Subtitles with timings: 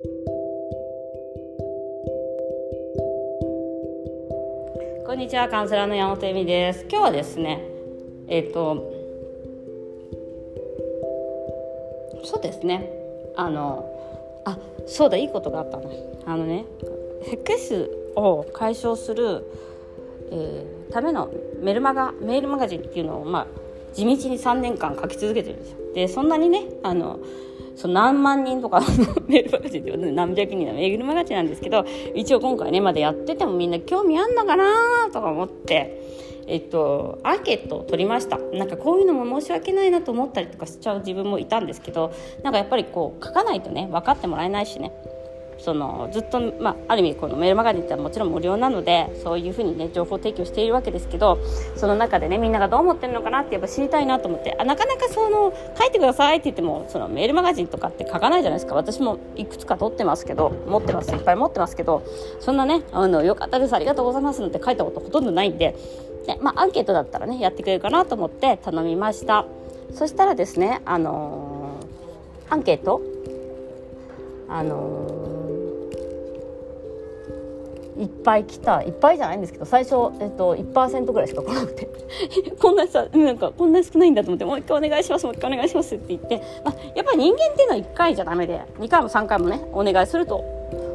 [0.00, 0.06] こ
[5.12, 6.86] んにちはカウンセラーの山本恵美です。
[6.88, 7.64] 今日はですね
[8.28, 8.94] えっ、ー、と
[12.24, 12.88] そうですね。
[13.36, 13.84] あの
[14.44, 14.56] あ
[14.86, 15.90] そうだいいことがあったの
[16.26, 16.64] あのね
[17.24, 19.44] セックスを解消する、
[20.30, 21.28] えー、ための
[21.60, 23.48] メルマガメールマガジンっていうのを、まあ、
[23.92, 25.78] 地道に3年間書き続けてるんですよ。
[25.92, 27.18] でそんなにねあの
[27.78, 28.80] その何万人とか
[29.28, 34.64] メールマガジンって何百人のメールマガジンなんですけど一応今回ねまだやっててもみんな興味あんのかな
[35.12, 38.38] とか思ってえっと、アンケートを取りました。
[38.38, 42.10] なんかこういうのも申し訳ないなと思ったりとかしちゃう自分もいたんですけど
[42.42, 44.90] なんかやっぱりこう書かないとね分かってもらえないしね。
[45.58, 51.38] そのずっと、まあ、ある意味このメールマガジンってもちろん無料なのでそういうふうにね情報提供しているわけですけど
[51.76, 58.74] その中でねみんながどう思ってるのかなってやっぱ知りたいなと思ってあなかなかその書いてくださいって言ってもそのメールマガジンとかって書かないじゃないですか。
[58.74, 61.10] 私もいくつか取ってますけど持ってます。
[61.12, 62.04] いっぱい持ってますけど
[62.40, 63.74] そんなねあのよかったです。
[63.74, 65.74] ありがとうございますなんて書いたことほとんどないんで
[66.26, 69.44] で、まあ、アンケートだったらねやってくれるかなと思って頼みました。
[69.92, 73.02] そしたらですねあのー、アンケート。
[74.50, 75.17] あのー
[77.98, 78.82] いっぱい来た。
[78.82, 81.88] いっぱいじゃないんですけど最初、えっと、1%ぐらいしか来なくて。
[82.60, 90.42] こんなさなんかこんな少ないんだと思ってもう一回お願いしますもう一回お願いしますって言って、まあ、やっぱり人間っていうのは1回じゃダメで2回も3回もねお願いすると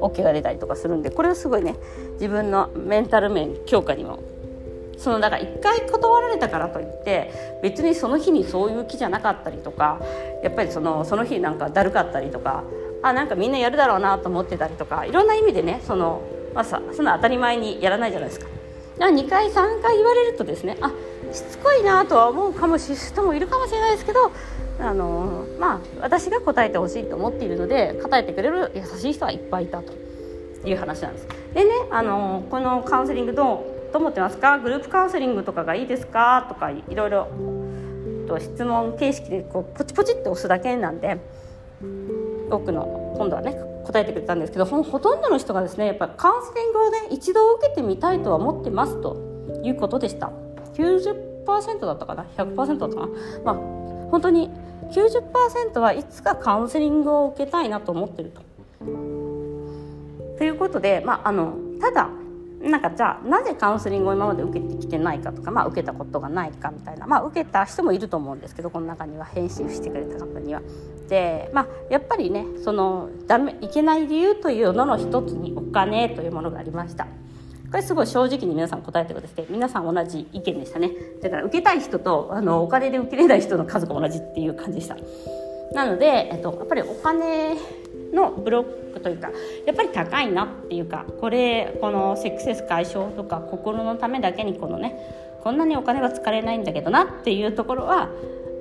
[0.00, 1.76] OK が出たりとかするんでこれはすごいね
[2.14, 4.18] 自分のメンタル面強化にも。
[4.96, 9.98] そのだから1回断られたからといって別にその日にそういう気じゃなかったりとか
[10.42, 12.64] やっぱりそのその日なんかだるかったりとか
[13.02, 16.20] あなんかみんなやるだろうなと思ってたりとかいろんな意味でねその
[16.54, 18.46] まあ、さそんな当たり前にやらないじゃないですか。
[18.98, 20.90] 2回3回言われるとですねあ
[21.32, 24.30] しつこいなとは思うかもし人もいるかもしれないですけど
[24.78, 29.92] あのまあ私が答えてほしいと思っているので答えてくれる優しい人はいっぱいいたと
[30.66, 31.28] いう話なんです。
[31.54, 34.58] でねあのこのカウンセリングどうと思ってますか？
[34.58, 36.44] グループカウンセリングとかがいいですか？
[36.48, 37.28] とかいろいろ
[38.28, 41.16] と質問形式でこうポチポチって押すだけなんで
[42.50, 43.56] 多くの今度はね
[43.90, 49.16] 答えてくれたんですけどほとんどの人がですねやっぱカウンセリングをね一度受けてみたいとは思ってますと
[49.64, 50.30] いうことでした。
[50.74, 53.08] 90%だったかな？100%だったかな？
[53.44, 53.54] まあ
[54.10, 54.50] 本当に
[54.92, 58.42] 90%はいつかカウンセリングを受けたいなと思ってると。
[60.38, 62.08] ということで、まあ、あのただ
[62.60, 70.60] なんかじゃあなぜカウンセリングを今まで受けてきてないかとか、まあ、受けたことがないかみたいな、まあ、受けた人もいると思うんですけどこの中には返信してくれた方には。
[71.08, 77.06] で、まあ、やっぱりねそのダメいけない理由というのの一つにお金というものがありました。
[77.70, 80.90] これすごい正直に皆さん答えてくださって皆さん同じ意見でしたね
[81.22, 84.96] だから受けたい人とあのお金で受けれない人の数が同じっていう感じでした
[85.72, 87.56] なので、えっと、やっぱりお金
[88.12, 89.30] のブロックというか
[89.66, 94.96] やっぱり高いなっていうかこれこのセックスレス解消とか心のためだけにこのね
[95.42, 98.10] こんなにお金は使えないんだけどなっていうところは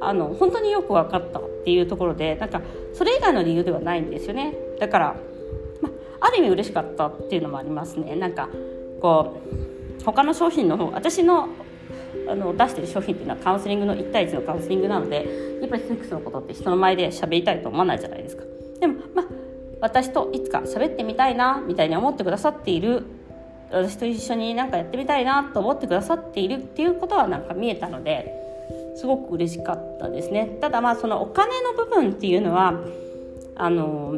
[0.00, 2.60] あの本当によく分かったっていうところでなんか
[2.92, 4.54] それ以外の理由ではないんですよね。
[4.78, 5.16] だから、
[5.80, 5.90] ま
[6.20, 8.14] ある意味嬉しかったっていうのもありますね。
[8.16, 8.48] なんか
[9.00, 9.40] こ
[10.00, 11.48] う他の商品の方私の
[12.28, 15.26] あの出してる商品っていうのはカウンセリングの1対1のカウンセリングなので
[15.60, 18.44] やっぱりセックスのことって人の前で喋りたいと思わないじゃないですか。
[18.84, 19.26] でもまあ
[19.80, 23.06] 私といつか喋ってみたいなみたいに思ってくださっている。
[23.70, 30.58] 私と一緒になんかやってみたいなと思ってくださっているっていうことはなんか見えたのですごく嬉しかったですね。
[30.60, 32.74] ただまあそのお金の部分っていうのは
[33.56, 34.16] あの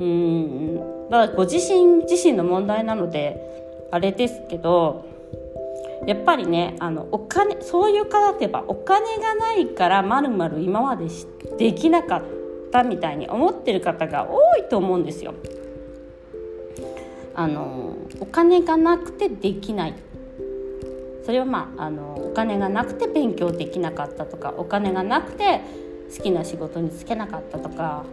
[0.00, 3.40] うんまあご自身自身の問題なので
[3.90, 5.06] あれですけど
[6.06, 11.06] やっぱりねあのお金そういう方って言えばお金がないからまるまる今まで
[11.58, 12.22] できなかっ
[12.70, 15.34] ったみたいに思ってる方が多いと思うんですよ。
[17.34, 19.94] あのお金がなくてできない
[21.24, 25.60] それはまああのお金がなくて勉強できなかったとかお金がなくて
[26.16, 28.04] 好きな仕事に就けなかったとか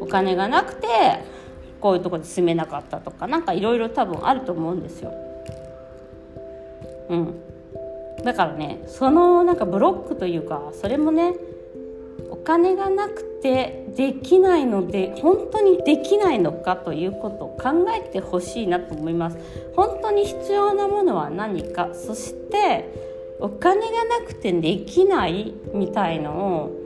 [0.00, 0.86] お金がなくて
[1.80, 5.12] こういうとこに住めなかったとか何かいろいろ多分あると思うんですよ。
[7.10, 7.34] うん、
[8.24, 11.34] だからねそのなんかブロックというかそれもね
[12.30, 19.38] お金がなくてできないので本当にできないのかということを考えてほしいなと思います。
[19.76, 21.90] 本当に必要なものは何か。
[21.92, 22.90] そして
[23.40, 26.84] お金がなくてできないみたいのを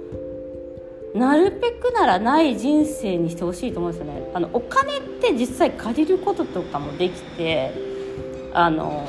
[1.14, 4.30] なるべくならない人生にしてほしいと思うんですよね。
[4.34, 7.72] あのお金って実際借りることとかもできて
[8.52, 9.06] あの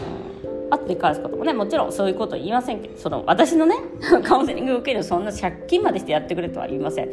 [0.69, 3.75] 後で返すこともねもちろんそういうこと言いませんけどその私のね
[4.24, 7.10] カウンセリング受けるそんな借金までしてやってくれとは言いません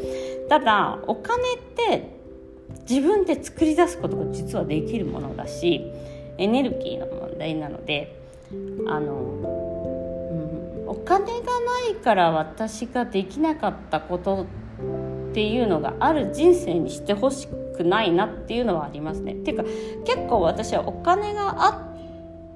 [0.49, 2.17] ただお金って
[2.89, 5.91] 自分で作り出すことが実はできるものだし
[6.39, 8.17] エネルギーの問題なので
[8.87, 11.41] あの、うん、お金がな
[11.91, 14.47] いから私ができなかったこと
[15.31, 19.33] っていうのがある人生にしてほしくないなっていうのはありますね。
[19.33, 19.65] っていうか
[20.05, 21.96] 結構私はお金があ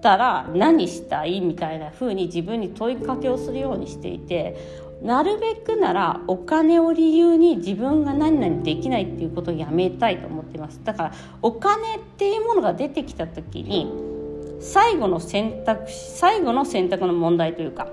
[0.01, 4.57] たら何したいみたいな風に自分に問いかけをするようにしていて
[5.03, 10.81] なるべくならお金を理由に自分が何々できないっていうことをやめたいと思ってます。
[10.85, 13.91] だからお金っていうものが出てきた時に
[14.61, 17.89] 最後の選択肢最後の選択の問題というか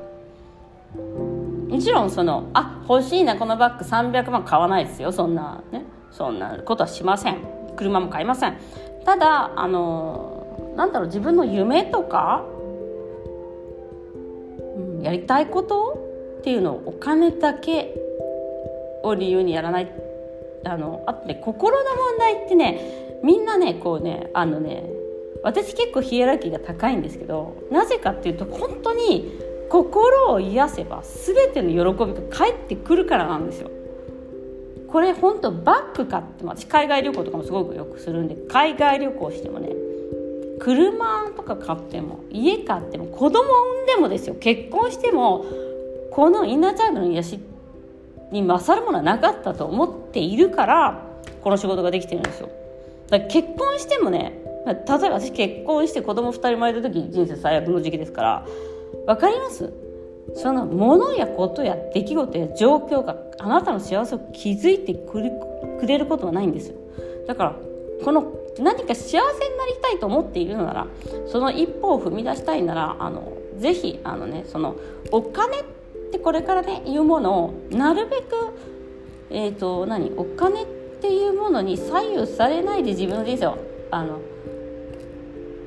[1.69, 5.12] もちろんそのあ欲しいなこのバッグ300万買わないですよ。
[5.12, 7.38] そんなねそんなことはしません。
[7.77, 8.57] 車も買いません。
[9.06, 10.37] ただあの
[10.78, 12.46] なんだろう自分の夢とか、
[14.76, 17.96] うん、やりたいことっていうのをお金だけ
[19.04, 19.92] を理由にやらない
[20.64, 24.88] あのあとね心の問題ってねみんなねこうねあのね
[25.44, 29.32] 私結構ヒエラキーが高いんですけどなぜかっていうと本当に
[29.70, 33.70] 心を癒せば全ての喜びが返ってくるからなんですよ。
[34.88, 39.70] これ本当バッグ買って私海外旅行とかもすごくよくするんで海外旅行してもね
[40.59, 44.36] 車とか買っても家買っても子供産んでもですよ。
[44.36, 45.45] 結婚しても
[46.12, 47.39] このインナーチャイルドの癒し
[48.31, 51.04] に勝るものはなかったと思っているから
[51.42, 52.50] この仕事ができてるんですよ。
[53.09, 58.45] だから結婚してもね例えば私結婚して子供2人生まれた時人生最悪の時期ですから
[59.06, 59.71] 分かります？
[60.36, 65.21] そのものやことや出来事や状況があなたの幸せを築いてく
[65.88, 66.75] れることはないんですよ。
[67.27, 67.56] だから
[68.04, 69.22] この何か幸せにな
[69.66, 70.88] りたいと思っているのなら
[71.28, 74.76] その一歩を踏み出したいならあのぜひあのねその
[75.12, 75.64] お金っ
[76.12, 78.58] てこれからね言うものをなるべく
[79.30, 80.66] え、ー、と何お金っ
[81.02, 83.58] ていうものに左右されないで自分の人生を
[83.92, 84.20] あの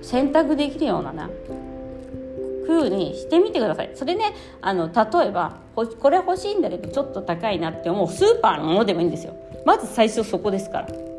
[0.03, 1.31] 選択できるようなな
[2.67, 3.91] 風にしてみてください。
[3.95, 9.35] それねあの例えばこれ欲しいんだけどちょっと高いなって思うスーパーのものでもいいんですよ。
[9.67, 11.10] まず最初そこですから。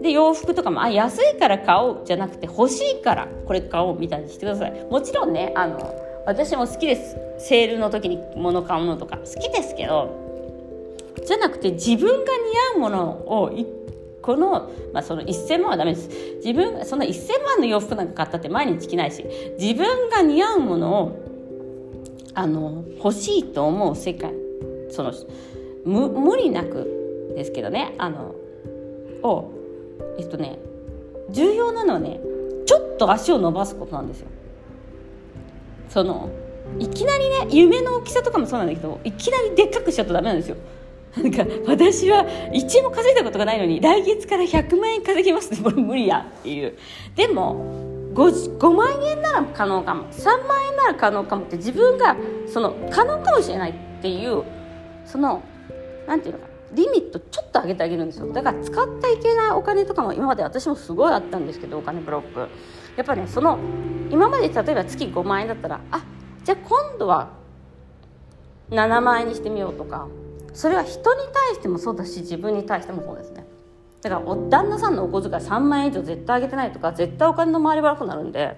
[0.00, 4.86] で洋服とかもあ安いから買おうじゃなくて欲しいからこれ買おうみたいにしてください。
[4.90, 5.94] もちろんねあの
[6.26, 7.16] 私も好きです。
[7.38, 10.14] セールの時に物買うのとか好きですけど
[11.24, 13.50] じゃなくて自分が似合うものを
[14.22, 16.08] この,、まあその1000万はダメです。
[16.44, 19.24] 自分その1000万の洋服なんか買ったって毎日着ないし
[19.58, 21.28] 自分が似合うものを
[22.34, 24.32] あの欲しいと思う世界
[24.90, 25.12] その
[25.84, 28.34] 無無理なくですけどねあの
[29.22, 29.57] を
[30.18, 30.58] えっとね
[31.30, 32.20] 重要なのはね
[32.66, 34.28] ちょっと足を伸ばすことなんですよ。
[35.88, 36.28] その
[36.78, 40.56] いきなりね夢の大きさとかもそうなんだけどいきなりでっかくしちゃうとダメなんですよ。
[41.16, 46.74] なんか私は1円も稼いだことがないのに来月から100万円稼ぎますってこれ無理やっていう。
[47.16, 47.56] でも
[48.14, 50.04] 5, 5万円なら可能かも。
[50.10, 52.16] 3万円なら可能かもって自分が
[52.46, 54.42] その可能かもしれないっていう
[55.06, 55.42] その
[56.06, 58.32] なんていうのかリミットちょっと上げてあげるんですよ。
[58.32, 62.48] だから使っていけないお金とかも今まで私もすごいあったんですけどお金ブロック。
[62.96, 63.58] やっぱねその
[64.10, 66.02] 今まで例えば月5万円だったらあ
[66.44, 67.30] じゃあ今度は
[68.70, 70.08] 7万円にしてみようとか
[70.52, 73.46] それは人に対してもそうだし自分に対してもそうですね。
[74.02, 78.56] だから旦那さんのお小遣い3万円以上絶対あげてないとか絶対お金の回り悪くなるんで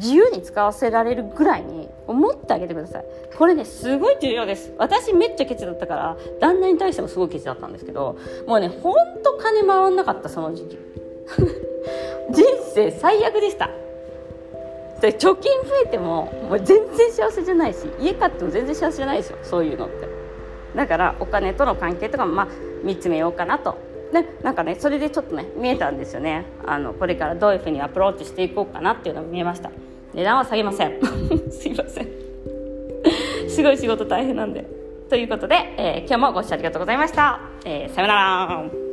[0.00, 3.04] 自由に使わせられるぐらいに思ってあげてください。
[3.36, 4.72] これねすごい重要です。
[4.78, 10.78] 私めっちゃケチだったから旦那に対してもすごいケチだったんですけどもうねほんと金回んなかったその時期。
[12.32, 13.68] 人生最悪でした。
[15.02, 19.38] で貯金増えてももう全然幸せじゃないし家買っても全然幸せじゃないですよ。
[19.42, 20.08] そういうのって。
[20.74, 22.48] だからお金との関係とかもまあ
[22.82, 23.89] 見つめようかなと。
[24.12, 26.44] でなんかねそれでちょっとね見えたんですよね。
[26.66, 29.70] あのこれからどういうふうにアプローチしていこうかなっていうのが見えました。
[30.14, 31.00] 値段は下げません。
[31.50, 32.08] すいません。
[33.48, 34.64] すごい仕事大変なんで。
[35.08, 38.89] ということで、えー、今日もご視聴ありがとうございました、えー、さよなら